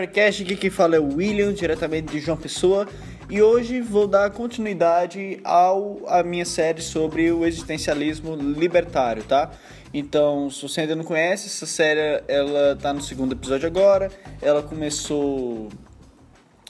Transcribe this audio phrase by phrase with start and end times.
[0.00, 2.88] Levercast, aqui quem fala é o William, diretamente de João Pessoa,
[3.28, 9.50] e hoje vou dar continuidade ao a minha série sobre o existencialismo libertário, tá?
[9.92, 14.10] Então, se você ainda não conhece, essa série ela tá no segundo episódio agora,
[14.40, 15.68] ela começou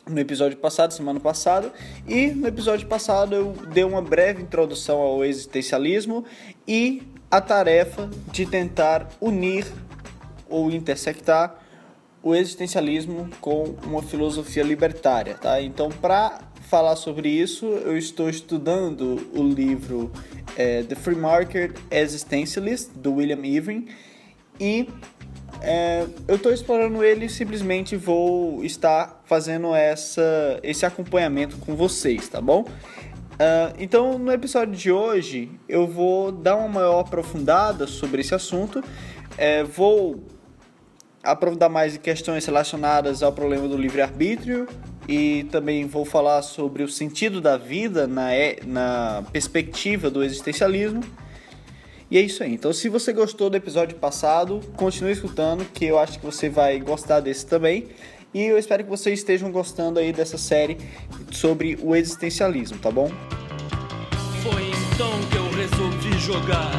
[0.09, 1.73] no episódio passado, semana passada,
[2.09, 6.25] e no episódio passado eu dei uma breve introdução ao existencialismo
[6.67, 9.67] e a tarefa de tentar unir
[10.49, 11.70] ou intersectar
[12.23, 15.61] o existencialismo com uma filosofia libertária, tá?
[15.61, 20.13] Então, para falar sobre isso, eu estou estudando o livro
[20.57, 23.89] é, The Free Market Existentialist do William Irving
[24.59, 24.87] e
[25.63, 32.41] é, eu estou explorando ele simplesmente vou estar fazendo essa, esse acompanhamento com vocês, tá
[32.41, 32.63] bom?
[32.63, 38.85] Uh, então, no episódio de hoje, eu vou dar uma maior aprofundada sobre esse assunto,
[39.39, 40.23] é, vou
[41.23, 44.67] aprofundar mais em questões relacionadas ao problema do livre-arbítrio
[45.09, 48.31] e também vou falar sobre o sentido da vida na,
[48.67, 51.03] na perspectiva do existencialismo.
[52.11, 52.53] E é isso aí.
[52.53, 56.81] Então, se você gostou do episódio passado, continue escutando, que eu acho que você vai
[56.81, 57.87] gostar desse também.
[58.33, 60.77] E eu espero que vocês estejam gostando aí dessa série
[61.31, 63.11] sobre o existencialismo, tá bom?
[64.43, 66.71] Foi então que eu resolvi jogar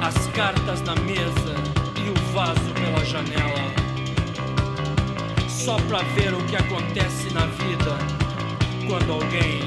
[0.00, 1.71] as cartas na mesa
[2.32, 3.60] vaso pela janela.
[5.48, 7.98] Só pra ver o que acontece na vida
[8.88, 9.60] quando alguém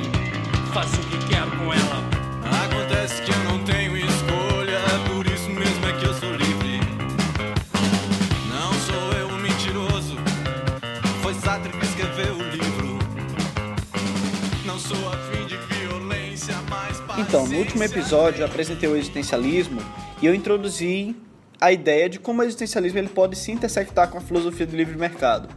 [0.74, 2.04] faz o que quer com ela.
[2.66, 4.80] Acontece que eu não tenho escolha,
[5.14, 6.80] por isso mesmo é que eu sou livre.
[8.50, 10.18] Não sou eu um mentiroso,
[11.22, 12.98] foi Sartre que escreveu o livro.
[14.66, 19.80] Não sou afim de violência, mas Então, no último episódio eu apresentei o existencialismo
[20.20, 21.16] e eu introduzi
[21.66, 24.96] a ideia de como o existencialismo ele pode se intersectar com a filosofia do livre
[24.96, 25.50] mercado.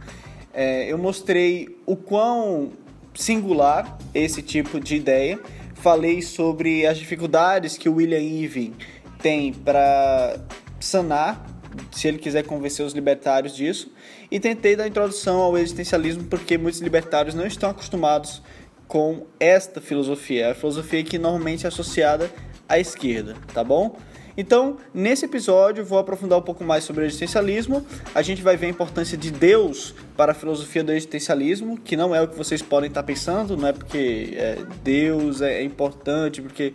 [0.51, 2.71] É, eu mostrei o quão
[3.13, 5.39] singular esse tipo de ideia
[5.75, 8.73] falei sobre as dificuldades que o William Irving
[9.21, 10.39] tem para
[10.79, 11.45] sanar,
[11.91, 13.93] se ele quiser convencer os libertários disso,
[14.31, 18.41] e tentei dar introdução ao existencialismo porque muitos libertários não estão acostumados
[18.87, 22.31] com esta filosofia, a filosofia que normalmente é associada
[22.67, 23.95] à esquerda, tá bom?
[24.39, 27.85] Então, nesse episódio, vou aprofundar um pouco mais sobre o existencialismo.
[28.15, 32.15] A gente vai ver a importância de Deus para a filosofia do existencialismo, que não
[32.15, 36.73] é o que vocês podem estar pensando, não é porque é, Deus é importante, porque.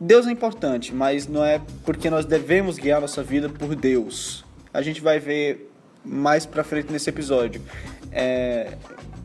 [0.00, 4.42] Deus é importante, mas não é porque nós devemos guiar nossa vida por Deus.
[4.72, 5.70] A gente vai ver
[6.02, 7.60] mais pra frente nesse episódio.
[8.10, 8.72] É,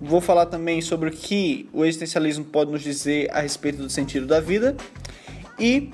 [0.01, 4.27] vou falar também sobre o que o existencialismo pode nos dizer a respeito do sentido
[4.27, 4.75] da vida.
[5.57, 5.89] E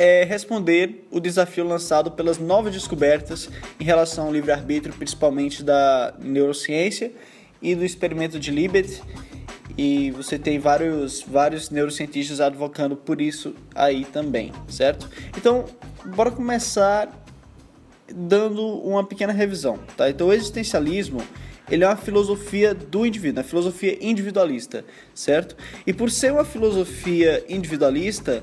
[0.00, 7.12] é responder o desafio lançado pelas novas descobertas em relação ao livre-arbítrio, principalmente da neurociência
[7.60, 9.02] e do experimento de Libet.
[9.76, 15.06] E você tem vários, vários neurocientistas advocando por isso aí também, certo?
[15.36, 15.66] Então,
[16.16, 17.22] bora começar
[18.10, 20.08] dando uma pequena revisão, tá?
[20.08, 21.20] Então, o existencialismo
[21.70, 24.82] ele é uma filosofia do indivíduo, uma filosofia individualista,
[25.14, 25.54] certo?
[25.86, 28.42] E por ser uma filosofia individualista,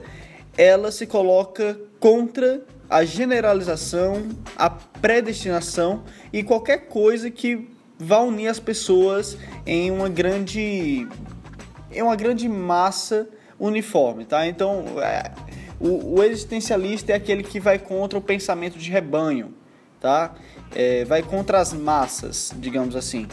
[0.57, 6.03] ela se coloca contra a generalização, a predestinação
[6.33, 7.69] e qualquer coisa que
[7.99, 11.07] vá unir as pessoas em uma grande
[11.91, 13.27] em uma grande massa
[13.59, 14.45] uniforme, tá?
[14.45, 15.31] Então, é,
[15.79, 19.53] o, o, existencialista é aquele que vai contra o pensamento de rebanho,
[19.99, 20.35] tá?
[20.75, 23.27] É, vai contra as massas, digamos assim.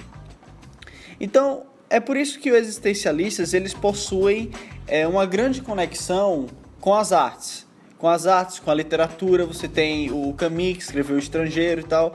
[1.21, 4.51] Então, é por isso que os existencialistas eles possuem
[4.87, 6.47] é, uma grande conexão
[6.85, 7.67] com as artes.
[7.97, 11.85] Com as artes, com a literatura, você tem o Camus, que escreveu O Estrangeiro e
[11.85, 12.15] tal.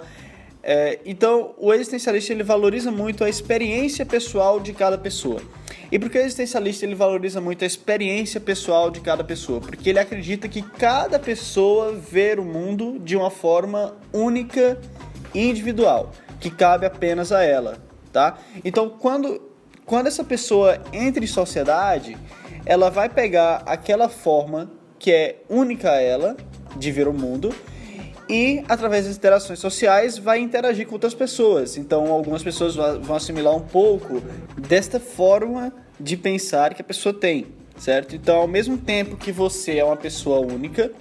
[0.62, 5.42] É, então, o existencialista ele valoriza muito a experiência pessoal de cada pessoa.
[5.92, 9.60] E por que o existencialista ele valoriza muito a experiência pessoal de cada pessoa?
[9.60, 14.80] Porque ele acredita que cada pessoa vê o mundo de uma forma única
[15.34, 17.80] e individual, que cabe apenas a ela,
[18.14, 18.38] tá?
[18.64, 19.42] Então, quando,
[19.84, 22.16] quando essa pessoa entra em sociedade,
[22.70, 24.70] ela vai pegar aquela forma
[25.00, 26.38] que é única a ela
[26.78, 27.52] de ver o mundo
[28.30, 31.78] e através das interações sociais vai interagir com outras pessoas.
[31.78, 34.22] Então, algumas pessoas vão assimilar um pouco
[34.56, 38.16] desta forma de pensar que a pessoa tem, certo?
[38.16, 40.92] Então, ao mesmo tempo que você é uma pessoa única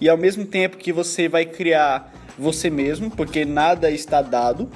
[0.00, 4.68] e ao mesmo tempo que você vai criar você mesmo, porque nada está dado,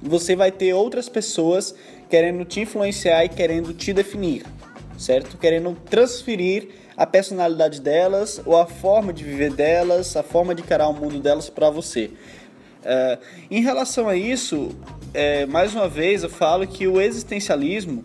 [0.00, 1.74] você vai ter outras pessoas
[2.08, 4.44] querendo te influenciar e querendo te definir
[4.96, 5.36] certo?
[5.36, 10.88] Querendo transferir a personalidade delas ou a forma de viver delas, a forma de encarar
[10.88, 12.10] o mundo delas para você.
[12.84, 13.18] É,
[13.50, 14.68] em relação a isso,
[15.12, 18.04] é, mais uma vez eu falo que o existencialismo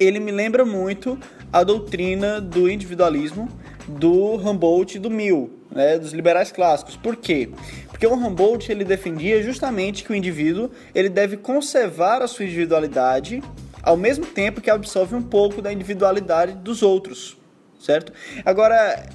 [0.00, 1.18] ele me lembra muito
[1.52, 3.48] a doutrina do individualismo
[3.86, 6.96] do Humboldt e do Mill, né, dos liberais clássicos.
[6.96, 7.50] Por quê?
[7.88, 13.42] Porque o Humboldt ele defendia justamente que o indivíduo ele deve conservar a sua individualidade
[13.84, 17.36] ao mesmo tempo que absorve um pouco da individualidade dos outros,
[17.78, 18.12] certo?
[18.44, 19.06] Agora,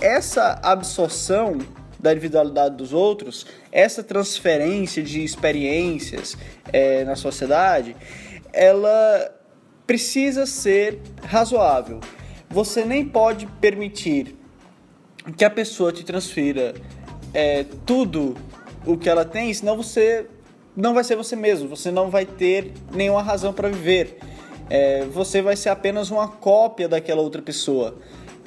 [0.00, 1.58] essa absorção
[1.98, 6.36] da individualidade dos outros, essa transferência de experiências
[6.72, 7.96] é, na sociedade,
[8.52, 9.34] ela
[9.86, 12.00] precisa ser razoável.
[12.48, 14.36] Você nem pode permitir
[15.36, 16.74] que a pessoa te transfira
[17.34, 18.36] é, tudo
[18.86, 20.26] o que ela tem, senão você
[20.78, 24.16] não vai ser você mesmo, você não vai ter nenhuma razão para viver.
[24.70, 27.96] É, você vai ser apenas uma cópia daquela outra pessoa.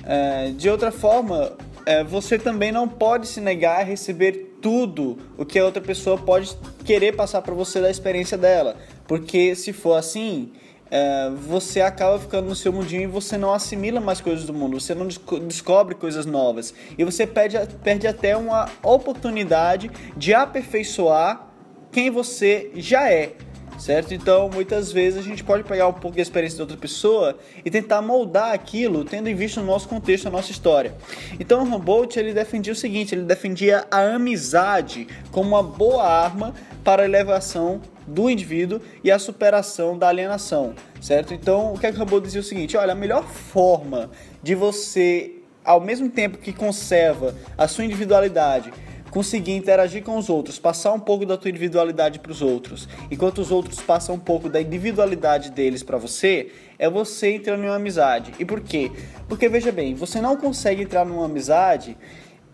[0.06, 1.51] É, de outra forma,
[1.86, 6.18] é, você também não pode se negar a receber tudo o que a outra pessoa
[6.18, 6.56] pode
[6.86, 8.77] querer passar para você da experiência dela,
[9.07, 10.54] porque se for assim,
[10.89, 14.80] é, você acaba ficando no seu mundinho e você não assimila mais coisas do mundo,
[14.80, 15.07] você não
[15.45, 21.50] descobre coisas novas e você perde, perde até uma oportunidade de aperfeiçoar
[21.91, 23.33] quem você já é
[23.81, 24.13] certo?
[24.13, 27.71] Então, muitas vezes a gente pode pegar um pouco da experiência de outra pessoa e
[27.71, 30.93] tentar moldar aquilo, tendo em vista o nosso contexto, a nossa história.
[31.39, 36.53] Então, o Humboldt ele defendia o seguinte: ele defendia a amizade como uma boa arma
[36.83, 41.33] para a elevação do indivíduo e a superação da alienação, certo?
[41.33, 44.11] Então, o que, é que Humboldt dizia o seguinte: olha, a melhor forma
[44.43, 45.33] de você,
[45.65, 48.71] ao mesmo tempo que conserva a sua individualidade,
[49.12, 53.40] conseguir interagir com os outros, passar um pouco da tua individualidade para os outros, enquanto
[53.40, 56.50] os outros passam um pouco da individualidade deles para você,
[56.80, 58.34] é você entrando em uma amizade.
[58.40, 58.90] E por quê?
[59.28, 61.98] Porque veja bem, você não consegue entrar numa amizade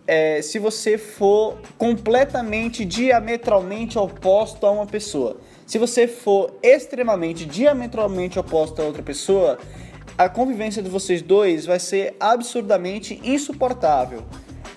[0.07, 5.37] é, se você for completamente diametralmente oposto a uma pessoa.
[5.65, 9.59] Se você for extremamente diametralmente oposto a outra pessoa,
[10.17, 14.23] a convivência de vocês dois vai ser absurdamente insuportável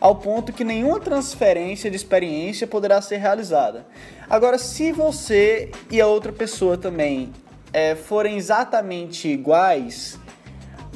[0.00, 3.87] ao ponto que nenhuma transferência de experiência poderá ser realizada.
[4.29, 7.32] Agora, se você e a outra pessoa também
[7.73, 10.19] é, forem exatamente iguais,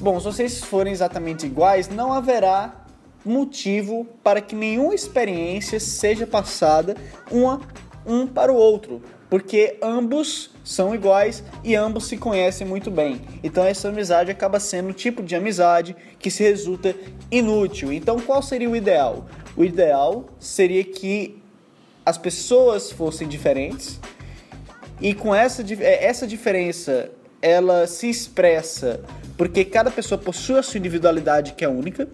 [0.00, 2.84] bom, se vocês forem exatamente iguais, não haverá
[3.24, 6.96] motivo para que nenhuma experiência seja passada
[7.30, 7.60] uma
[8.06, 13.20] um para o outro, porque ambos são iguais e ambos se conhecem muito bem.
[13.42, 16.94] Então essa amizade acaba sendo o tipo de amizade que se resulta
[17.30, 17.92] inútil.
[17.92, 19.26] Então qual seria o ideal?
[19.56, 21.42] O ideal seria que
[22.04, 24.00] as pessoas fossem diferentes
[25.00, 27.10] e com essa, é, essa diferença
[27.40, 29.00] ela se expressa
[29.36, 32.08] porque cada pessoa possui a sua individualidade que é única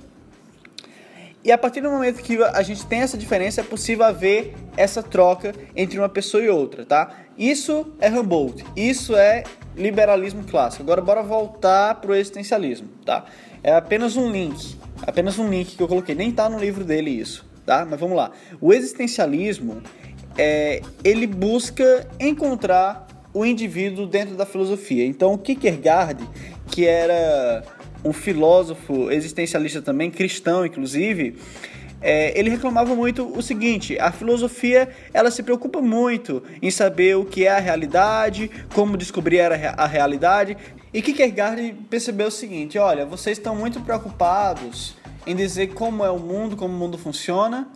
[1.42, 5.02] e a partir do momento que a gente tem essa diferença, é possível haver essa
[5.02, 7.14] troca entre uma pessoa e outra, tá?
[7.36, 9.44] Isso é Humboldt, isso é
[9.74, 10.82] liberalismo clássico.
[10.82, 13.24] Agora bora voltar pro existencialismo, tá?
[13.62, 17.10] É apenas um link, apenas um link que eu coloquei, nem tá no livro dele
[17.10, 17.86] isso, tá?
[17.88, 18.32] Mas vamos lá.
[18.60, 19.82] O existencialismo
[20.36, 25.06] é, ele busca encontrar o indivíduo dentro da filosofia.
[25.06, 26.22] Então, o Kierkegaard,
[26.70, 27.62] que era
[28.04, 31.36] um filósofo existencialista também, cristão inclusive,
[32.00, 37.24] é, ele reclamava muito o seguinte: a filosofia ela se preocupa muito em saber o
[37.24, 40.56] que é a realidade, como descobrir a, a realidade.
[40.92, 46.18] E Kierkegaard percebeu o seguinte: olha, vocês estão muito preocupados em dizer como é o
[46.18, 47.68] mundo, como o mundo funciona,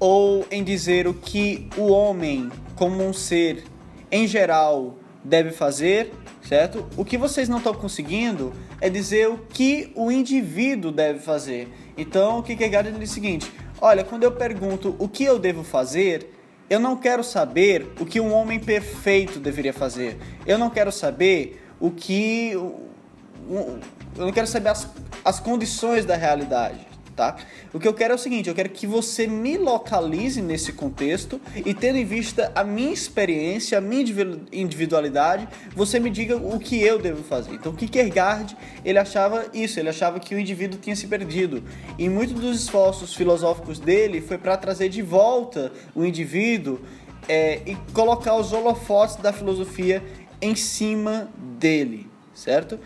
[0.00, 3.62] ou em dizer o que o homem, como um ser
[4.10, 6.84] em geral, deve fazer, certo?
[6.96, 11.68] O que vocês não estão conseguindo é dizer o que o indivíduo deve fazer.
[11.96, 16.32] Então, o Kierkegaard diz o seguinte: olha, quando eu pergunto o que eu devo fazer,
[16.68, 20.18] eu não quero saber o que um homem perfeito deveria fazer.
[20.46, 22.52] Eu não quero saber o que.
[22.52, 23.80] Eu
[24.16, 24.88] não quero saber as,
[25.24, 26.89] as condições da realidade
[27.20, 27.36] tá?
[27.70, 31.38] O que eu quero é o seguinte, eu quero que você me localize nesse contexto
[31.54, 34.02] e tendo em vista a minha experiência, a minha
[34.50, 35.46] individualidade,
[35.76, 37.52] você me diga o que eu devo fazer.
[37.52, 41.62] Então, Kierkegaard, ele achava isso, ele achava que o indivíduo tinha se perdido.
[41.98, 46.80] E muitos dos esforços filosóficos dele foi para trazer de volta o indivíduo
[47.28, 50.02] é, e colocar os holofotes da filosofia
[50.40, 52.80] em cima dele, certo?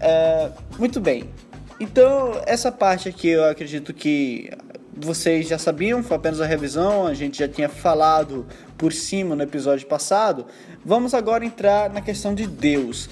[0.00, 1.30] É, muito bem.
[1.78, 4.50] Então, essa parte aqui eu acredito que
[4.96, 8.46] vocês já sabiam, foi apenas a revisão, a gente já tinha falado
[8.78, 10.46] por cima no episódio passado.
[10.82, 13.10] Vamos agora entrar na questão de Deus.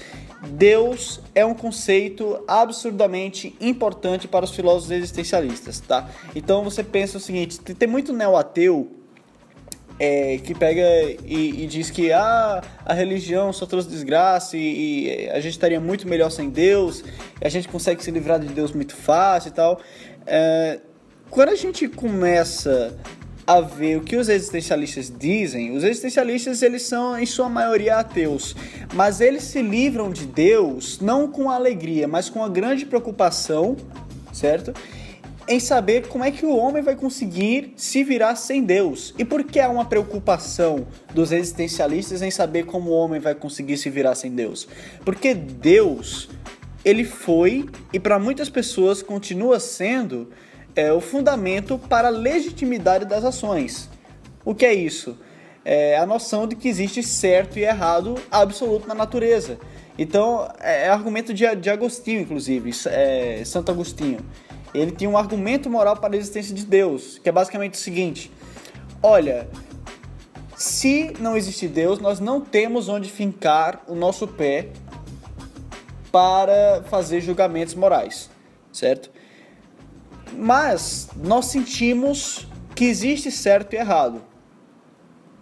[0.49, 6.09] Deus é um conceito absurdamente importante para os filósofos existencialistas, tá?
[6.35, 8.91] Então você pensa o seguinte, tem muito neo-ateu
[9.99, 10.81] é, que pega
[11.23, 15.79] e, e, diz que ah, a religião só trouxe desgraça e, e, a gente estaria
[15.79, 17.03] muito melhor sem Deus,
[17.41, 19.79] a gente consegue se livrar de Deus muito fácil e tal.
[20.25, 20.79] É,
[21.29, 22.97] quando a gente começa
[23.47, 28.55] a ver o que os existencialistas dizem, os existencialistas eles são em sua maioria ateus,
[28.93, 33.77] mas eles se livram de Deus não com alegria, mas com a grande preocupação,
[34.33, 34.73] certo?
[35.47, 39.13] Em saber como é que o homem vai conseguir se virar sem Deus.
[39.17, 43.77] E por que há uma preocupação dos existencialistas em saber como o homem vai conseguir
[43.77, 44.67] se virar sem Deus?
[45.03, 46.29] Porque Deus,
[46.83, 50.29] ele foi e para muitas pessoas continua sendo
[50.75, 53.89] é o fundamento para a legitimidade das ações.
[54.43, 55.17] O que é isso?
[55.63, 59.57] É a noção de que existe certo e errado absoluto na natureza.
[59.97, 64.19] Então, é, é argumento de, de Agostinho, inclusive, é, Santo Agostinho.
[64.75, 68.31] Ele tinha um argumento moral para a existência de Deus, que é basicamente o seguinte:
[69.01, 69.47] olha,
[70.55, 74.69] se não existe Deus, nós não temos onde fincar o nosso pé
[76.11, 78.29] para fazer julgamentos morais,
[78.71, 79.11] certo?
[80.37, 84.21] Mas nós sentimos que existe certo e errado.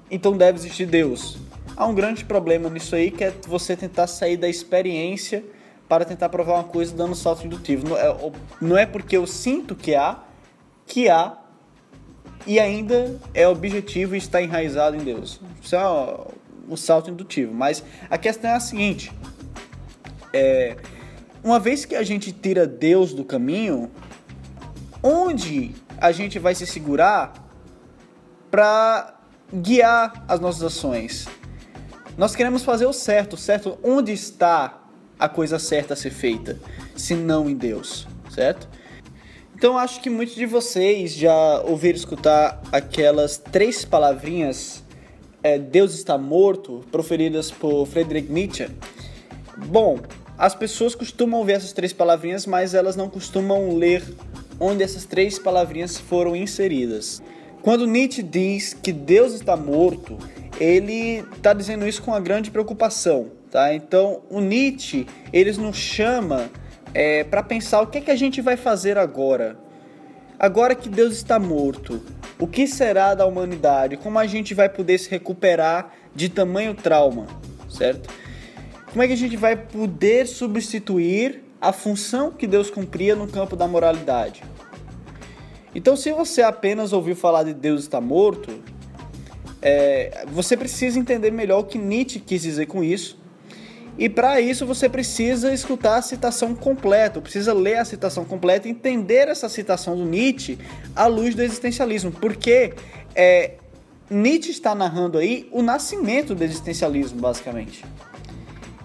[0.09, 1.37] Então deve existir Deus.
[1.75, 5.43] Há um grande problema nisso aí que é você tentar sair da experiência
[5.93, 7.89] para tentar provar uma coisa dando salto indutivo.
[7.89, 10.17] Não é, não é porque eu sinto que há,
[10.88, 11.38] que há,
[12.47, 15.39] e ainda é objetivo e está enraizado em Deus.
[15.62, 15.88] Isso é
[16.67, 17.53] o salto indutivo.
[17.53, 19.12] Mas a questão é a seguinte:
[20.33, 20.77] é,
[21.43, 23.91] uma vez que a gente tira Deus do caminho,
[25.03, 27.33] onde a gente vai se segurar
[28.50, 29.13] para
[29.53, 31.27] guiar as nossas ações.
[32.17, 33.77] Nós queremos fazer o certo, certo?
[33.83, 34.82] Onde está
[35.20, 36.60] a coisa certa a ser feita,
[36.96, 38.67] se não em Deus, certo?
[39.55, 44.84] Então acho que muitos de vocês já ouviram escutar aquelas três palavrinhas
[45.43, 48.67] é, Deus está morto, proferidas por Friedrich Nietzsche.
[49.67, 50.00] Bom,
[50.38, 54.01] as pessoas costumam ouvir essas três palavrinhas, mas elas não costumam ler
[54.60, 57.22] onde essas três palavrinhas foram inseridas.
[57.62, 60.17] Quando Nietzsche diz que Deus está morto,
[60.60, 63.72] ele está dizendo isso com uma grande preocupação, tá?
[63.72, 66.50] Então, o Nietzsche ele nos chama
[66.91, 69.55] é, para pensar o que, é que a gente vai fazer agora.
[70.39, 72.01] Agora que Deus está morto,
[72.39, 73.95] o que será da humanidade?
[73.95, 77.27] Como a gente vai poder se recuperar de tamanho trauma,
[77.69, 78.10] certo?
[78.91, 83.55] Como é que a gente vai poder substituir a função que Deus cumpria no campo
[83.55, 84.43] da moralidade.
[85.74, 88.62] Então, se você apenas ouviu falar de Deus está morto,
[89.62, 93.23] é, você precisa entender melhor o que Nietzsche quis dizer com isso.
[93.97, 99.27] E para isso você precisa escutar a citação completa, precisa ler a citação completa, entender
[99.27, 100.57] essa citação do Nietzsche
[100.95, 102.73] à luz do existencialismo, porque
[103.13, 103.51] é,
[104.09, 107.85] Nietzsche está narrando aí o nascimento do existencialismo, basicamente.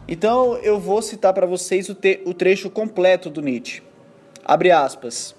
[0.06, 3.82] Então eu vou citar para vocês o, te, o trecho completo do Nietzsche.
[4.44, 5.34] Abre aspas.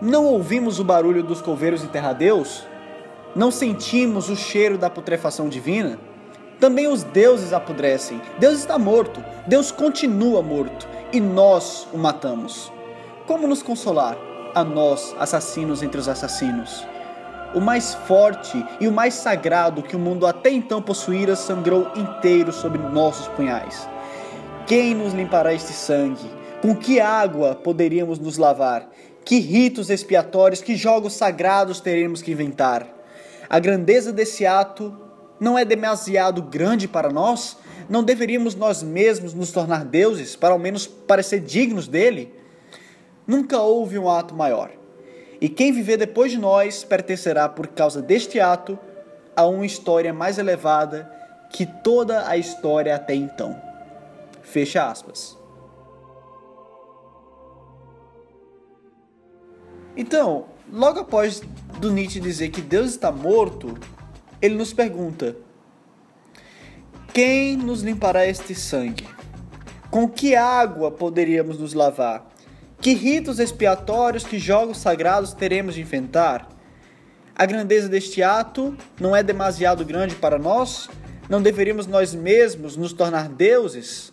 [0.00, 2.66] Não ouvimos o barulho dos coveiros enterradeus?
[3.36, 5.98] Não sentimos o cheiro da putrefação divina?
[6.58, 8.18] Também os deuses apodrecem.
[8.38, 9.22] Deus está morto.
[9.46, 10.88] Deus continua morto.
[11.12, 12.72] E nós o matamos.
[13.26, 14.16] Como nos consolar?
[14.54, 16.86] A nós, assassinos entre os assassinos.
[17.54, 22.50] O mais forte e o mais sagrado que o mundo até então possuíra sangrou inteiro
[22.54, 23.86] sobre nossos punhais.
[24.66, 26.30] Quem nos limpará este sangue?
[26.62, 28.88] Com que água poderíamos nos lavar?
[29.26, 32.95] Que ritos expiatórios, que jogos sagrados teremos que inventar?
[33.48, 34.96] A grandeza desse ato
[35.38, 37.56] não é demasiado grande para nós?
[37.88, 42.34] Não deveríamos nós mesmos nos tornar deuses, para ao menos parecer dignos dele?
[43.26, 44.70] Nunca houve um ato maior
[45.40, 48.78] e quem viver depois de nós pertencerá, por causa deste ato,
[49.34, 51.10] a uma história mais elevada
[51.50, 53.60] que toda a história até então.
[54.42, 55.36] Fecha aspas.
[59.96, 61.42] Então, logo após
[61.78, 63.76] do Nietzsche dizer que Deus está morto,
[64.40, 65.36] ele nos pergunta:
[67.12, 69.06] Quem nos limpará este sangue?
[69.90, 72.26] Com que água poderíamos nos lavar?
[72.80, 76.48] Que ritos expiatórios, que jogos sagrados teremos de inventar?
[77.34, 80.88] A grandeza deste ato não é demasiado grande para nós?
[81.28, 84.12] Não deveríamos nós mesmos nos tornar deuses?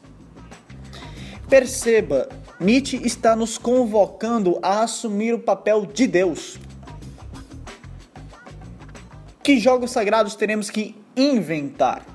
[1.49, 2.27] Perceba,
[2.59, 6.59] Nietzsche está nos convocando a assumir o papel de Deus.
[9.41, 12.05] Que jogos sagrados teremos que inventar?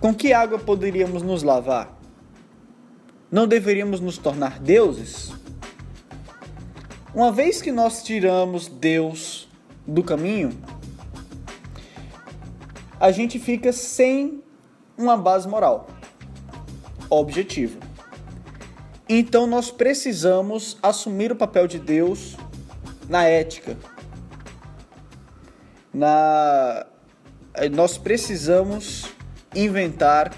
[0.00, 1.98] Com que água poderíamos nos lavar?
[3.30, 5.32] Não deveríamos nos tornar deuses?
[7.14, 9.48] Uma vez que nós tiramos Deus
[9.86, 10.50] do caminho,
[13.00, 14.42] a gente fica sem
[14.96, 15.88] uma base moral
[17.10, 17.87] objetiva.
[19.08, 22.36] Então nós precisamos assumir o papel de Deus
[23.08, 23.76] na ética.
[25.92, 26.86] Na
[27.72, 29.06] nós precisamos
[29.54, 30.32] inventar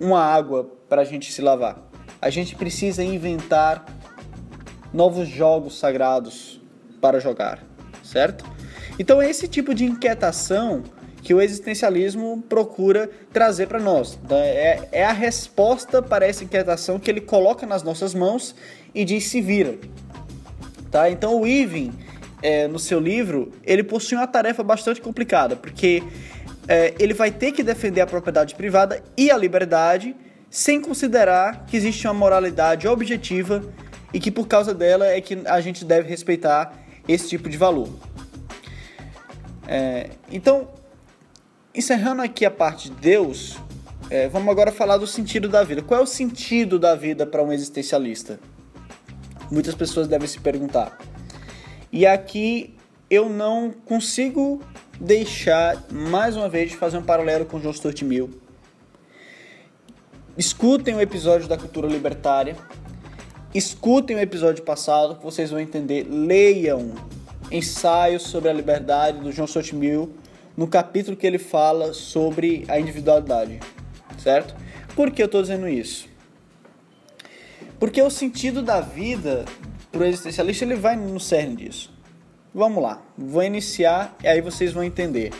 [0.00, 1.82] uma água para a gente se lavar.
[2.22, 3.84] A gente precisa inventar
[4.92, 6.60] novos jogos sagrados
[7.00, 7.62] para jogar,
[8.02, 8.44] certo?
[8.98, 10.84] Então esse tipo de inquietação
[11.28, 14.18] que o existencialismo procura trazer para nós.
[14.30, 18.54] É, é a resposta para essa inquietação que ele coloca nas nossas mãos
[18.94, 19.74] e diz se vira.
[20.90, 21.10] Tá?
[21.10, 21.92] Então o Irving,
[22.40, 26.02] é, no seu livro, ele possui uma tarefa bastante complicada, porque
[26.66, 30.16] é, ele vai ter que defender a propriedade privada e a liberdade
[30.48, 33.62] sem considerar que existe uma moralidade objetiva
[34.14, 36.72] e que por causa dela é que a gente deve respeitar
[37.06, 37.90] esse tipo de valor.
[39.66, 40.77] É, então,
[41.78, 43.56] encerrando aqui a parte de Deus,
[44.10, 45.80] é, vamos agora falar do sentido da vida.
[45.80, 48.38] Qual é o sentido da vida para um existencialista?
[49.50, 50.98] Muitas pessoas devem se perguntar.
[51.90, 52.74] E aqui
[53.08, 54.60] eu não consigo
[55.00, 58.30] deixar mais uma vez de fazer um paralelo com John Stuart Mill.
[60.36, 62.56] Escutem o episódio da cultura libertária
[63.54, 66.06] Escutem o episódio passado que vocês vão entender.
[66.06, 66.92] Leiam
[67.50, 70.12] ensaios sobre a liberdade do John Stuart Mill
[70.58, 73.60] no capítulo que ele fala sobre a individualidade,
[74.18, 74.56] certo?
[74.96, 76.08] Por que eu estou dizendo isso?
[77.78, 79.44] Porque o sentido da vida
[79.92, 81.92] para o existencialista ele vai no cerne disso.
[82.52, 85.32] Vamos lá, vou iniciar e aí vocês vão entender.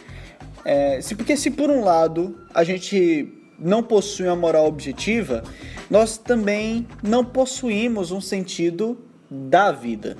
[0.64, 3.28] É, se, porque se por um lado a gente
[3.59, 5.42] não possui uma moral objetiva,
[5.90, 8.96] nós também não possuímos um sentido
[9.28, 10.16] da vida.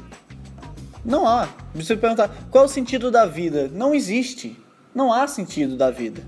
[1.05, 1.49] Não há.
[1.73, 3.71] Você perguntar qual é o sentido da vida?
[3.73, 4.57] Não existe.
[4.95, 6.23] Não há sentido da vida.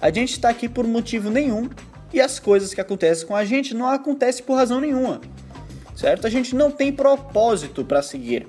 [0.00, 1.68] A gente está aqui por motivo nenhum
[2.12, 5.20] e as coisas que acontecem com a gente não acontecem por razão nenhuma.
[5.94, 6.26] Certo?
[6.26, 8.46] A gente não tem propósito para seguir.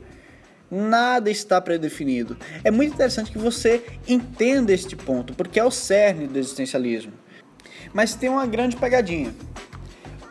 [0.70, 2.38] Nada está predefinido.
[2.64, 7.12] É muito interessante que você entenda este ponto, porque é o cerne do existencialismo.
[7.94, 9.34] Mas tem uma grande pegadinha.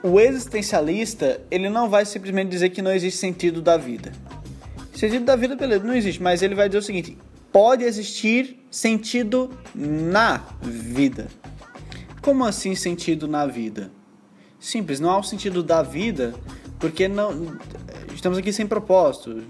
[0.03, 4.13] O existencialista, ele não vai simplesmente dizer que não existe sentido da vida.
[4.95, 7.19] Sentido da vida, beleza, não existe, mas ele vai dizer o seguinte:
[7.53, 11.29] pode existir sentido na vida.
[12.21, 13.91] Como assim sentido na vida?
[14.59, 16.35] Simples, não há o sentido da vida
[16.79, 17.59] porque não
[18.15, 19.43] estamos aqui sem propósito,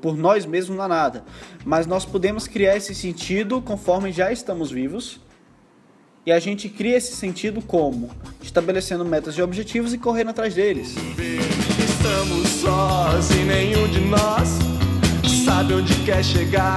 [0.00, 1.24] por nós mesmos não há nada.
[1.64, 5.20] Mas nós podemos criar esse sentido conforme já estamos vivos
[6.24, 8.10] e a gente cria esse sentido como?
[8.42, 10.94] Estabelecendo metas e objetivos e correndo atrás deles.
[11.78, 14.58] Estamos sós e nenhum de nós
[15.44, 16.76] sabe onde quer chegar.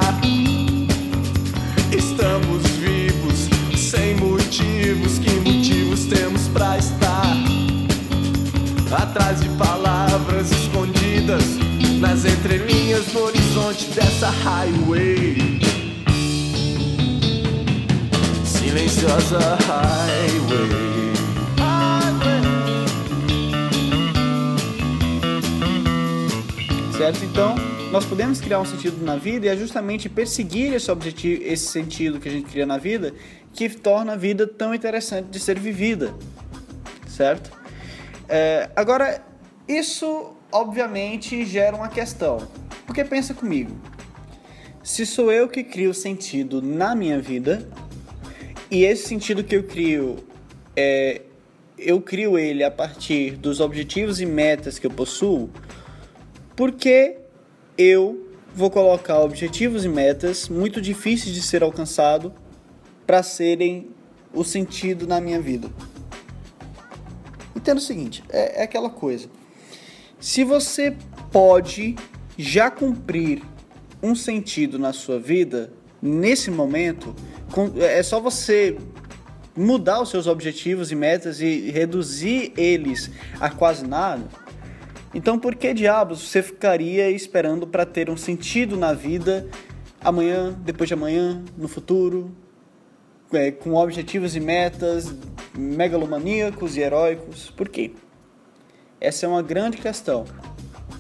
[1.92, 5.20] Estamos vivos sem motivos.
[5.20, 7.36] Que motivos temos para estar?
[8.92, 11.44] Atrás de palavras escondidas
[12.00, 15.60] nas entrelinhas do horizonte dessa highway.
[18.70, 20.90] silenciosa highway.
[26.98, 27.24] Certo?
[27.24, 31.68] Então, nós podemos criar um sentido na vida e é justamente perseguir esse objetivo, esse
[31.68, 33.14] sentido que a gente cria na vida,
[33.52, 36.14] que torna a vida tão interessante de ser vivida,
[37.08, 37.52] certo?
[38.28, 39.24] É, agora,
[39.68, 42.48] isso obviamente gera uma questão,
[42.86, 43.76] porque pensa comigo,
[44.84, 47.68] se sou eu que crio sentido na minha vida,
[48.70, 50.18] e esse sentido que eu crio,
[50.76, 51.24] é,
[51.76, 55.50] eu crio ele a partir dos objetivos e metas que eu possuo,
[56.56, 57.18] porque
[57.80, 62.34] eu vou colocar objetivos e metas muito difíceis de ser alcançado
[63.08, 63.92] para serem
[64.34, 65.70] o sentido na minha vida.
[67.56, 69.30] Entenda o seguinte, é, é aquela coisa.
[70.20, 70.94] Se você
[71.32, 71.96] pode
[72.38, 73.42] já cumprir
[74.04, 77.16] um sentido na sua vida nesse momento,
[77.78, 78.78] é só você
[79.56, 84.28] mudar os seus objetivos e metas e reduzir eles a quase nada.
[85.14, 89.48] Então, por que diabos você ficaria esperando para ter um sentido na vida
[90.02, 92.32] amanhã, depois de amanhã, no futuro,
[93.32, 95.14] é, com objetivos e metas
[95.58, 97.50] megalomaníacos e heróicos?
[97.52, 97.92] Por quê?
[99.02, 100.26] Essa é uma grande questão.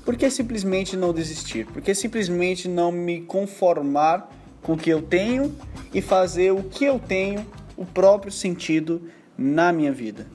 [0.03, 1.67] Por que simplesmente não desistir?
[1.67, 4.29] Por que simplesmente não me conformar
[4.61, 5.55] com o que eu tenho
[5.93, 7.45] e fazer o que eu tenho
[7.77, 10.27] o próprio sentido na minha vida.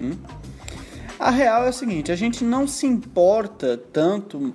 [0.00, 0.16] Hum?
[1.24, 4.54] A real é o seguinte: a gente não se importa tanto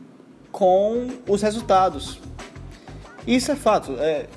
[0.51, 2.19] com os resultados.
[3.25, 3.95] Isso é fato.
[3.97, 4.27] É,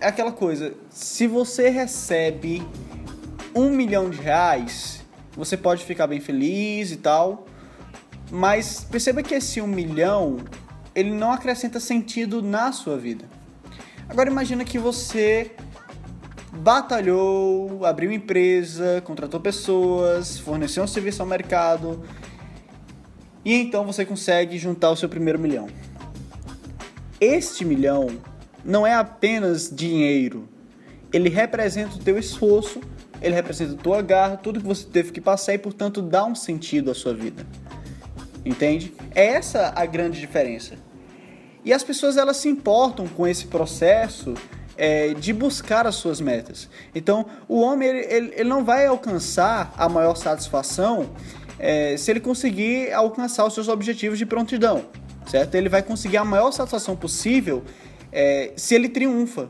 [0.00, 0.72] é aquela coisa.
[0.88, 2.66] Se você recebe
[3.54, 5.04] um milhão de reais,
[5.36, 7.46] você pode ficar bem feliz e tal.
[8.30, 10.38] Mas perceba que esse um milhão
[10.94, 13.26] ele não acrescenta sentido na sua vida.
[14.08, 15.52] Agora imagina que você
[16.64, 22.02] batalhou, abriu empresa, contratou pessoas, forneceu um serviço ao mercado
[23.44, 25.68] e então você consegue juntar o seu primeiro milhão.
[27.20, 28.06] Este milhão
[28.64, 30.48] não é apenas dinheiro,
[31.12, 32.80] ele representa o teu esforço,
[33.20, 36.34] ele representa a tua garra, tudo que você teve que passar e portanto dá um
[36.34, 37.46] sentido à sua vida.
[38.42, 38.94] Entende?
[39.14, 40.76] É essa a grande diferença.
[41.62, 44.32] E as pessoas elas se importam com esse processo
[44.76, 46.68] é, de buscar as suas metas.
[46.94, 51.10] Então, o homem ele, ele, ele não vai alcançar a maior satisfação
[51.58, 54.86] é, se ele conseguir alcançar os seus objetivos de prontidão,
[55.26, 55.54] certo?
[55.54, 57.62] Ele vai conseguir a maior satisfação possível
[58.12, 59.48] é, se ele triunfa,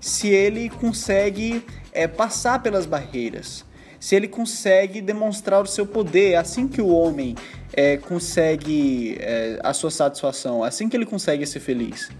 [0.00, 3.64] se ele consegue é, passar pelas barreiras,
[3.98, 6.34] se ele consegue demonstrar o seu poder.
[6.34, 7.34] Assim que o homem
[7.72, 12.10] é, consegue é, a sua satisfação, assim que ele consegue ser feliz.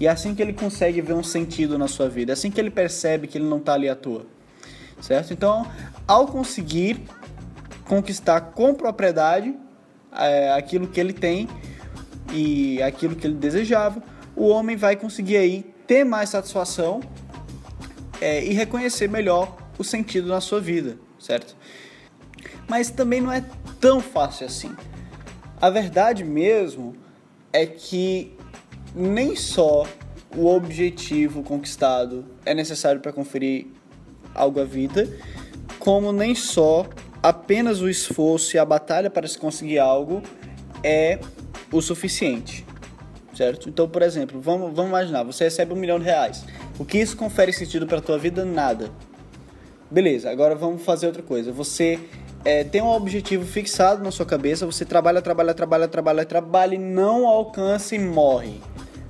[0.00, 2.58] E é assim que ele consegue ver um sentido na sua vida, é assim que
[2.58, 4.24] ele percebe que ele não está ali à toa.
[4.98, 5.32] Certo?
[5.32, 5.70] Então,
[6.08, 7.02] ao conseguir
[7.84, 9.54] conquistar com propriedade
[10.12, 11.48] é, aquilo que ele tem
[12.32, 14.02] e aquilo que ele desejava,
[14.34, 17.00] o homem vai conseguir aí ter mais satisfação
[18.20, 21.56] é, e reconhecer melhor o sentido na sua vida, certo?
[22.68, 23.44] Mas também não é
[23.80, 24.74] tão fácil assim.
[25.60, 26.94] A verdade mesmo
[27.52, 28.36] é que
[28.94, 29.86] nem só
[30.36, 33.66] o objetivo conquistado é necessário para conferir
[34.34, 35.08] algo à vida,
[35.78, 36.86] como nem só
[37.22, 40.22] apenas o esforço e a batalha para se conseguir algo
[40.82, 41.18] é
[41.72, 42.64] o suficiente,
[43.34, 43.68] certo?
[43.68, 46.44] Então, por exemplo, vamos, vamos imaginar, você recebe um milhão de reais.
[46.78, 48.44] O que isso confere sentido para a tua vida?
[48.44, 48.90] Nada.
[49.90, 51.52] Beleza, agora vamos fazer outra coisa.
[51.52, 51.98] Você
[52.44, 56.78] é, tem um objetivo fixado na sua cabeça, você trabalha, trabalha, trabalha, trabalha, trabalha e
[56.78, 58.60] não alcança e morre.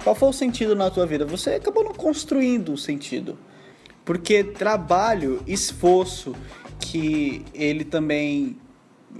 [0.02, 1.24] Qual foi o sentido na tua vida?
[1.26, 3.38] Você acabou não construindo o sentido.
[4.04, 6.34] Porque trabalho, esforço,
[6.80, 8.56] que ele também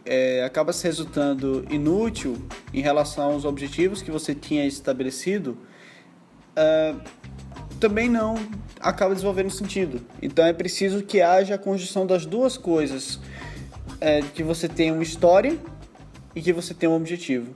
[0.04, 2.36] é, acaba se resultando inútil
[2.72, 5.58] em relação aos objetivos que você tinha estabelecido,
[6.56, 7.00] uh,
[7.78, 8.34] também não
[8.80, 10.00] acaba desenvolvendo sentido.
[10.22, 13.20] Então é preciso que haja a conjunção das duas coisas,
[14.00, 15.58] é, que você tenha uma história
[16.34, 17.54] e que você tenha um objetivo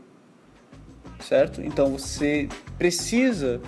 [1.25, 1.63] certo?
[1.63, 3.61] Então você precisa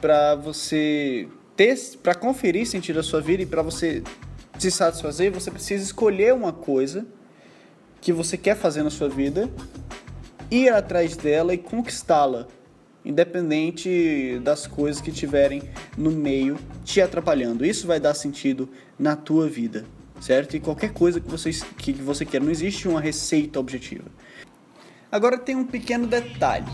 [0.00, 4.02] para você ter, para conferir sentido à sua vida e para você
[4.58, 7.06] se satisfazer, você precisa escolher uma coisa
[8.00, 9.50] que você quer fazer na sua vida,
[10.50, 12.46] ir atrás dela e conquistá-la,
[13.04, 15.62] independente das coisas que tiverem
[15.96, 17.64] no meio te atrapalhando.
[17.64, 19.84] Isso vai dar sentido na tua vida,
[20.24, 20.56] certo?
[20.56, 24.06] E qualquer coisa que você, que você quer, não existe uma receita objetiva.
[25.12, 26.64] Agora tem um pequeno detalhe.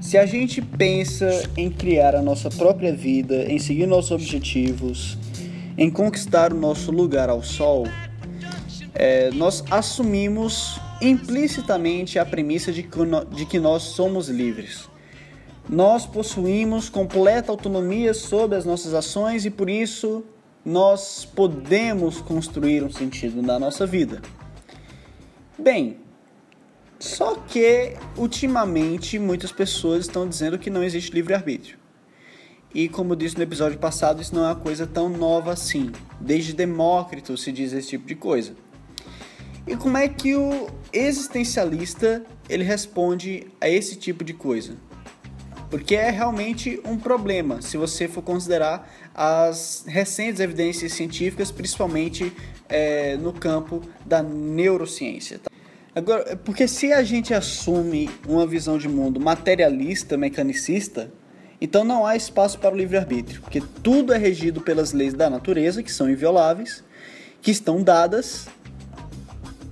[0.00, 5.18] Se a gente pensa em criar a nossa própria vida, em seguir nossos objetivos,
[5.76, 7.86] em conquistar o nosso lugar ao sol,
[8.94, 12.98] é, nós assumimos implicitamente a premissa de que,
[13.30, 14.88] de que nós somos livres.
[15.68, 20.24] Nós possuímos completa autonomia sobre as nossas ações e por isso
[20.64, 24.22] nós podemos construir um sentido na nossa vida.
[25.58, 25.98] Bem,
[26.98, 31.78] só que ultimamente muitas pessoas estão dizendo que não existe livre-arbítrio.
[32.76, 35.90] E como eu disse no episódio passado, isso não é uma coisa tão nova assim.
[36.20, 38.52] Desde Demócrito se diz esse tipo de coisa.
[39.66, 44.74] E como é que o existencialista ele responde a esse tipo de coisa?
[45.70, 52.30] Porque é realmente um problema se você for considerar as recentes evidências científicas, principalmente
[52.68, 55.38] é, no campo da neurociência.
[55.38, 55.50] Tá?
[55.94, 61.10] Agora, porque se a gente assume uma visão de mundo materialista, mecanicista,
[61.66, 65.82] então não há espaço para o livre-arbítrio, porque tudo é regido pelas leis da natureza,
[65.82, 66.82] que são invioláveis,
[67.42, 68.48] que estão dadas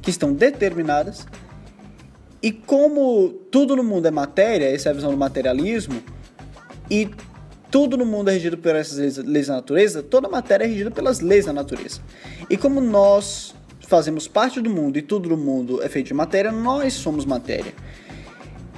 [0.05, 1.27] que estão determinadas.
[2.43, 6.03] E como tudo no mundo é matéria, essa é a visão do materialismo,
[6.91, 7.11] e
[7.71, 10.91] tudo no mundo é regido por essas leis, leis da natureza, toda matéria é regida
[10.91, 12.01] pelas leis da natureza.
[12.51, 16.53] E como nós fazemos parte do mundo e tudo no mundo é feito de matéria,
[16.53, 17.73] nós somos matéria.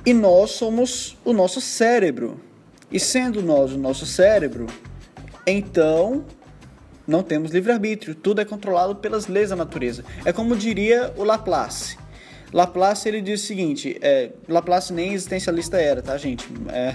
[0.04, 2.40] E nós somos o nosso cérebro.
[2.90, 4.66] E sendo nós o nosso cérebro,
[5.46, 6.24] então
[7.06, 8.14] não temos livre-arbítrio.
[8.14, 10.04] Tudo é controlado pelas leis da natureza.
[10.24, 11.96] É como diria o Laplace.
[12.52, 16.48] Laplace ele diz o seguinte: é, Laplace nem existencialista era, tá, gente?
[16.68, 16.94] É,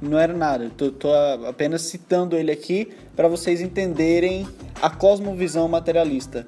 [0.00, 0.70] não era nada.
[0.76, 1.12] Tô, tô
[1.46, 4.46] apenas citando ele aqui para vocês entenderem
[4.80, 6.46] a cosmovisão materialista.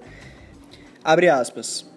[1.03, 1.89] Abre aspas.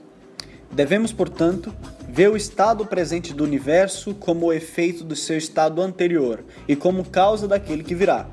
[0.72, 1.74] Devemos, portanto,
[2.14, 7.04] ver o estado presente do universo como o efeito do seu estado anterior e como
[7.04, 8.28] causa daquele que virá.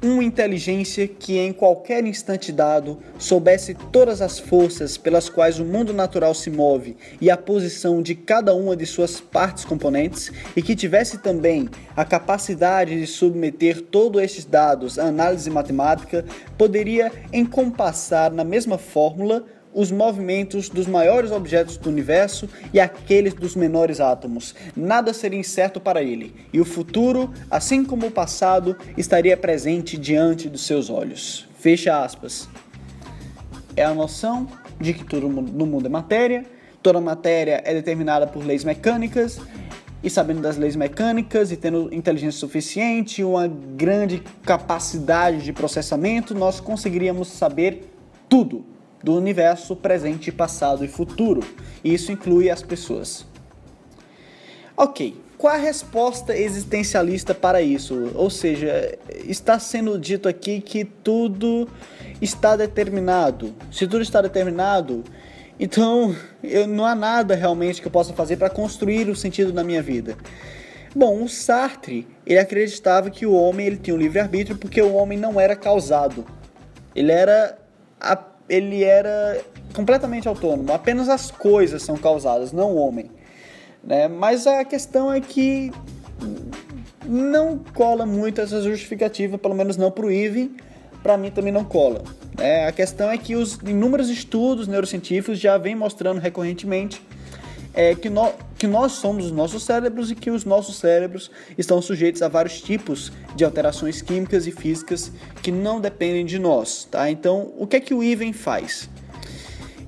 [0.00, 5.92] Uma inteligência que em qualquer instante dado soubesse todas as forças pelas quais o mundo
[5.92, 10.76] natural se move e a posição de cada uma de suas partes componentes, e que
[10.76, 16.24] tivesse também a capacidade de submeter todos estes dados à análise matemática,
[16.56, 19.44] poderia encompassar na mesma fórmula
[19.76, 24.54] os movimentos dos maiores objetos do universo e aqueles dos menores átomos.
[24.74, 30.48] Nada seria incerto para ele, e o futuro, assim como o passado, estaria presente diante
[30.48, 31.46] dos seus olhos.
[31.58, 32.48] Fecha aspas.
[33.76, 34.48] É a noção
[34.80, 36.46] de que tudo no mundo é matéria,
[36.82, 39.38] toda matéria é determinada por leis mecânicas,
[40.02, 46.60] e sabendo das leis mecânicas e tendo inteligência suficiente, uma grande capacidade de processamento, nós
[46.60, 47.92] conseguiríamos saber
[48.26, 48.75] tudo
[49.06, 51.40] do universo presente, passado e futuro.
[51.84, 53.24] E isso inclui as pessoas.
[54.76, 58.10] Ok, qual a resposta existencialista para isso?
[58.16, 61.68] Ou seja, está sendo dito aqui que tudo
[62.20, 63.54] está determinado.
[63.70, 65.04] Se tudo está determinado,
[65.60, 69.62] então eu, não há nada realmente que eu possa fazer para construir o sentido da
[69.62, 70.16] minha vida.
[70.92, 75.16] Bom, o Sartre, ele acreditava que o homem ele tinha um livre-arbítrio porque o homem
[75.16, 76.26] não era causado.
[76.92, 77.56] Ele era
[78.00, 79.40] a ele era
[79.74, 80.72] completamente autônomo.
[80.72, 83.10] Apenas as coisas são causadas, não o homem.
[83.82, 84.08] Né?
[84.08, 85.70] Mas a questão é que
[87.04, 90.50] não cola muito essa justificativa, pelo menos não para o Ivan,
[91.02, 92.02] para mim também não cola.
[92.38, 97.00] É, a questão é que os inúmeros estudos neurocientíficos já vêm mostrando recorrentemente
[97.76, 101.82] é que, no, que nós somos os nossos cérebros e que os nossos cérebros estão
[101.82, 105.12] sujeitos a vários tipos de alterações químicas e físicas
[105.42, 107.10] que não dependem de nós, tá?
[107.10, 108.88] Então, o que é que o Ivan faz?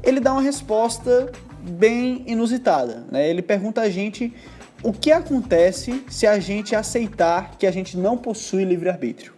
[0.02, 3.28] Ele dá uma resposta bem inusitada, né?
[3.28, 4.34] Ele pergunta a gente
[4.82, 9.32] o que acontece se a gente aceitar que a gente não possui livre-arbítrio.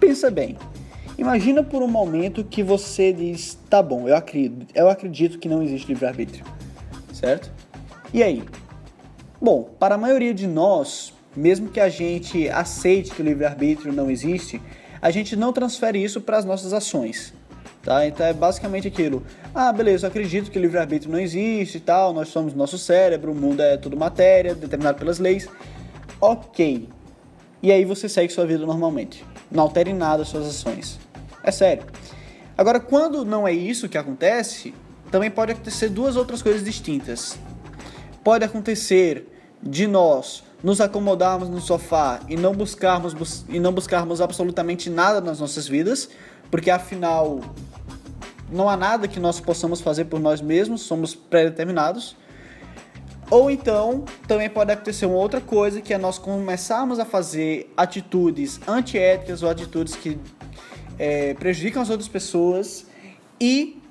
[0.00, 0.56] Pensa bem.
[1.18, 5.62] Imagina por um momento que você diz: "Tá bom, eu acredito, eu acredito que não
[5.62, 6.44] existe livre-arbítrio"
[7.22, 7.52] certo?
[8.12, 8.42] E aí?
[9.40, 14.10] Bom, para a maioria de nós, mesmo que a gente aceite que o livre-arbítrio não
[14.10, 14.60] existe,
[15.00, 17.32] a gente não transfere isso para as nossas ações.
[17.82, 18.06] Tá?
[18.06, 19.24] Então é basicamente aquilo.
[19.54, 23.32] Ah, beleza, eu acredito que o livre-arbítrio não existe e tal, nós somos nosso cérebro,
[23.32, 25.48] o mundo é tudo matéria, determinado pelas leis.
[26.20, 26.88] Ok.
[27.62, 29.24] E aí você segue sua vida normalmente.
[29.50, 30.98] Não altere nada as suas ações.
[31.44, 31.84] É sério.
[32.58, 34.74] Agora, quando não é isso que acontece,
[35.12, 37.38] também pode acontecer duas outras coisas distintas.
[38.24, 39.28] Pode acontecer
[39.62, 45.20] de nós nos acomodarmos no sofá e não buscarmos bus e não buscarmos absolutamente nada
[45.20, 46.08] nas nossas vidas,
[46.50, 47.40] porque afinal
[48.50, 52.16] não há nada que nós possamos fazer por nós mesmos, somos pré-determinados.
[53.30, 58.60] Ou então, também pode acontecer uma outra coisa, que é nós começarmos a fazer atitudes
[58.66, 60.18] antiéticas ou atitudes que
[60.98, 62.86] é, prejudicam as outras pessoas
[63.40, 63.81] e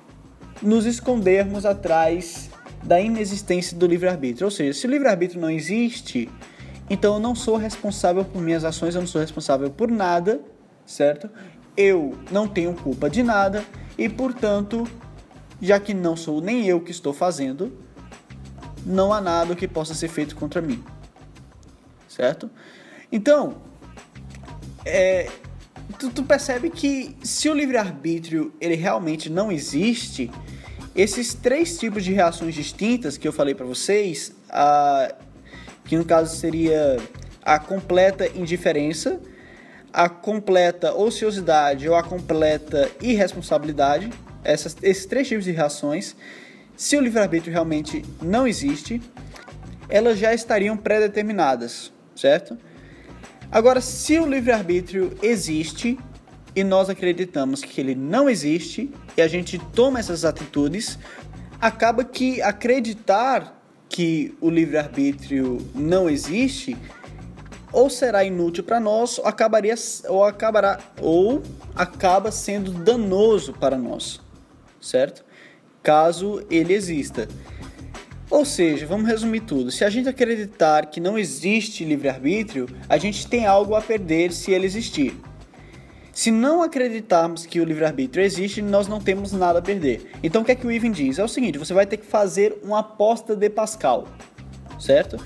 [0.61, 2.49] nos escondermos atrás
[2.83, 4.45] da inexistência do livre-arbítrio.
[4.45, 6.29] Ou seja, se o livre-arbítrio não existe,
[6.89, 10.41] então eu não sou responsável por minhas ações, eu não sou responsável por nada,
[10.85, 11.29] certo?
[11.77, 13.63] Eu não tenho culpa de nada
[13.97, 14.87] e, portanto,
[15.61, 17.71] já que não sou nem eu que estou fazendo,
[18.85, 20.83] não há nada que possa ser feito contra mim,
[22.07, 22.49] certo?
[23.11, 23.57] Então,
[24.83, 25.29] é,
[25.97, 30.29] tu, tu percebe que se o livre-arbítrio ele realmente não existe,
[30.95, 35.13] esses três tipos de reações distintas que eu falei para vocês, a,
[35.85, 36.97] que no caso seria
[37.43, 39.19] a completa indiferença,
[39.93, 44.09] a completa ociosidade ou a completa irresponsabilidade,
[44.43, 46.15] essas, esses três tipos de reações,
[46.75, 49.01] se o livre-arbítrio realmente não existe,
[49.89, 52.57] elas já estariam pré-determinadas, certo?
[53.51, 55.99] Agora, se o livre-arbítrio existe
[56.55, 60.97] e nós acreditamos que ele não existe e a gente toma essas atitudes,
[61.59, 66.77] acaba que acreditar que o livre-arbítrio não existe
[67.73, 69.75] ou será inútil para nós ou acabaria
[70.07, 71.43] ou acabará ou
[71.75, 74.21] acaba sendo danoso para nós,
[74.79, 75.25] certo?
[75.83, 77.27] Caso ele exista.
[78.31, 79.69] Ou seja, vamos resumir tudo.
[79.69, 84.51] Se a gente acreditar que não existe livre-arbítrio, a gente tem algo a perder se
[84.51, 85.13] ele existir.
[86.13, 90.09] Se não acreditarmos que o livre-arbítrio existe, nós não temos nada a perder.
[90.23, 91.19] Então o que é que o Ivan diz?
[91.19, 94.07] É o seguinte: você vai ter que fazer uma aposta de Pascal,
[94.79, 95.17] certo?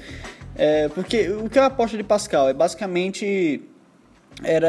[0.56, 2.50] É, porque o que é a aposta de Pascal?
[2.50, 3.62] É basicamente.
[4.44, 4.68] Era,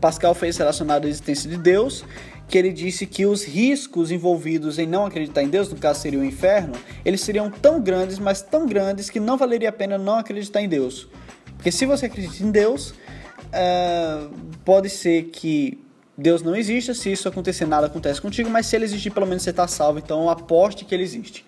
[0.00, 2.04] Pascal fez relacionado à existência de Deus
[2.48, 6.18] que ele disse que os riscos envolvidos em não acreditar em Deus, no caso seria
[6.18, 10.18] o inferno, eles seriam tão grandes, mas tão grandes que não valeria a pena não
[10.18, 11.08] acreditar em Deus.
[11.56, 14.30] Porque se você acredita em Deus, uh,
[14.64, 15.78] pode ser que
[16.16, 19.42] Deus não exista, se isso acontecer, nada acontece contigo, mas se ele existir, pelo menos
[19.42, 21.44] você está salvo, então aposte que ele existe.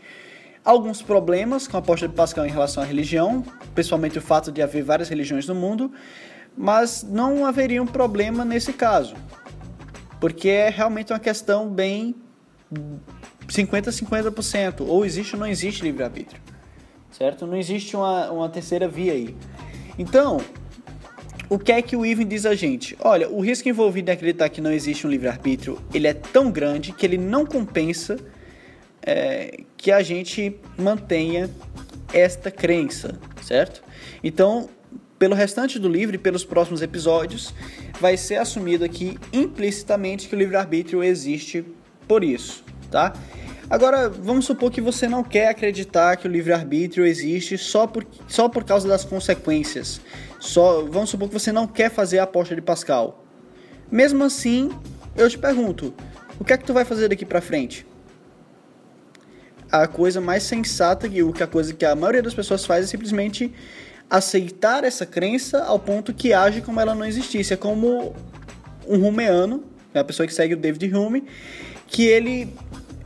[0.65, 4.61] Alguns problemas com a aposta de Pascal em relação à religião, principalmente o fato de
[4.61, 5.93] haver várias religiões no mundo,
[6.57, 9.15] mas não haveria um problema nesse caso
[10.27, 12.13] porque é realmente uma questão bem
[13.47, 16.43] 50-50%, ou existe ou não existe livre-arbítrio,
[17.13, 17.47] certo?
[17.47, 19.37] Não existe uma, uma terceira via aí.
[19.97, 20.41] Então,
[21.49, 22.99] o que é que o Ivan diz a gente?
[22.99, 26.91] Olha, o risco envolvido em acreditar que não existe um livre-arbítrio, ele é tão grande
[26.91, 28.19] que ele não compensa
[29.03, 31.49] é, que a gente mantenha
[32.13, 33.81] esta crença, certo?
[34.25, 34.69] Então,
[35.21, 37.55] pelo restante do livro e pelos próximos episódios,
[38.01, 41.65] vai ser assumido aqui implicitamente que o livre-arbítrio existe
[42.07, 43.13] por isso, tá?
[43.69, 48.49] Agora, vamos supor que você não quer acreditar que o livre-arbítrio existe só por, só
[48.49, 50.01] por causa das consequências.
[50.39, 53.25] Só, vamos supor que você não quer fazer a aposta de Pascal.
[53.91, 54.71] Mesmo assim,
[55.17, 55.93] eu te pergunto,
[56.39, 57.85] o que é que tu vai fazer daqui para frente?
[59.71, 62.89] A coisa mais sensata o que a coisa que a maioria das pessoas faz é
[62.89, 63.53] simplesmente
[64.09, 67.55] aceitar essa crença ao ponto que age como ela não existisse.
[67.55, 68.15] É como
[68.87, 71.25] um rumeano, é a pessoa que segue o David Hume,
[71.87, 72.49] que ele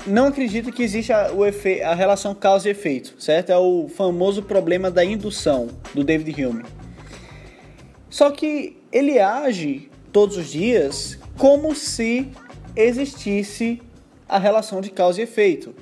[0.07, 3.51] não acredita que existe a, o efe, a relação causa e efeito, certo?
[3.51, 6.65] É o famoso problema da indução do David Hume.
[8.09, 12.29] Só que ele age todos os dias como se
[12.75, 13.81] existisse
[14.29, 15.75] a relação de causa e efeito.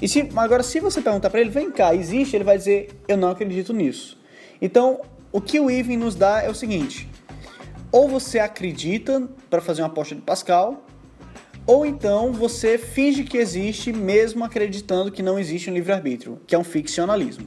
[0.00, 2.34] E se, agora, se você perguntar para ele, vem cá, existe?
[2.34, 4.19] Ele vai dizer, eu não acredito nisso.
[4.60, 5.00] Então,
[5.32, 7.08] o que o Even nos dá é o seguinte:
[7.92, 10.84] ou você acredita para fazer uma aposta de Pascal,
[11.66, 16.58] ou então você finge que existe mesmo acreditando que não existe um livre-arbítrio, que é
[16.58, 17.46] um ficcionalismo.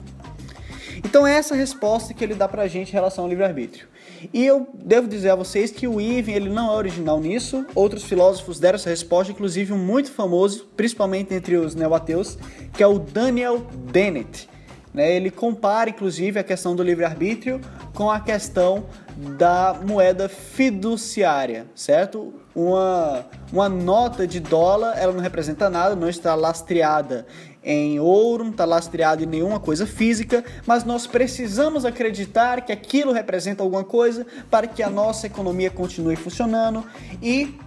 [1.04, 3.88] Então é essa resposta que ele dá pra gente em relação ao livre-arbítrio.
[4.34, 7.66] E eu devo dizer a vocês que o Even ele não é original nisso.
[7.76, 12.38] Outros filósofos deram essa resposta, inclusive um muito famoso, principalmente entre os neo-ateus,
[12.74, 13.60] que é o Daniel
[13.92, 14.48] Dennett.
[14.94, 15.16] Né?
[15.16, 17.60] Ele compara, inclusive, a questão do livre-arbítrio
[17.94, 22.34] com a questão da moeda fiduciária, certo?
[22.56, 27.26] Uma, uma nota de dólar, ela não representa nada, não está lastreada
[27.64, 33.12] em ouro, não está lastreada em nenhuma coisa física, mas nós precisamos acreditar que aquilo
[33.12, 36.84] representa alguma coisa para que a nossa economia continue funcionando
[37.22, 37.58] e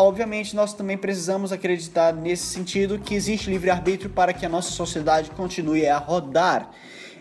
[0.00, 5.28] Obviamente, nós também precisamos acreditar nesse sentido que existe livre-arbítrio para que a nossa sociedade
[5.32, 6.70] continue a rodar.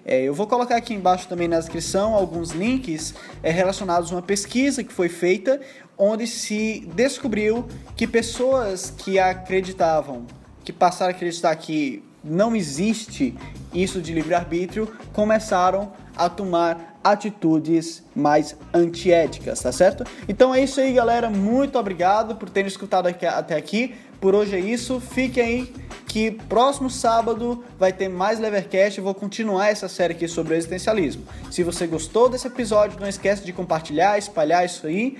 [0.05, 4.21] É, eu vou colocar aqui embaixo também na descrição alguns links é, relacionados a uma
[4.21, 5.59] pesquisa que foi feita,
[5.97, 10.27] onde se descobriu que pessoas que acreditavam,
[10.63, 13.33] que passaram a acreditar que não existe
[13.73, 20.03] isso de livre-arbítrio, começaram a tomar atitudes mais antiéticas, tá certo?
[20.27, 21.29] Então é isso aí, galera.
[21.29, 23.95] Muito obrigado por terem escutado aqui, até aqui.
[24.19, 24.99] Por hoje é isso.
[24.99, 25.73] Fiquem aí
[26.07, 28.97] que próximo sábado vai ter mais Levercast.
[28.97, 31.23] Eu vou continuar essa série aqui sobre o existencialismo.
[31.51, 35.17] Se você gostou desse episódio, não esquece de compartilhar, espalhar isso aí.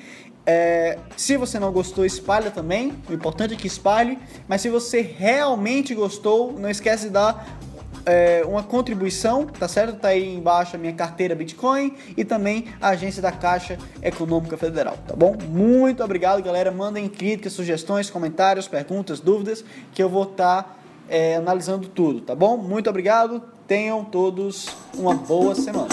[0.49, 2.93] É, se você não gostou, espalha também.
[3.09, 4.17] O importante é que espalhe.
[4.47, 7.59] Mas se você realmente gostou, não esquece de dar
[8.07, 9.99] é, uma contribuição, tá certo?
[9.99, 14.97] Tá aí embaixo a minha carteira Bitcoin e também a agência da Caixa Econômica Federal,
[15.05, 15.35] tá bom?
[15.49, 16.71] Muito obrigado, galera.
[16.71, 20.75] Mandem críticas, sugestões, comentários, perguntas, dúvidas, que eu vou estar tá,
[21.09, 22.55] é, analisando tudo, tá bom?
[22.55, 23.43] Muito obrigado.
[23.67, 25.89] Tenham todos uma boa semana.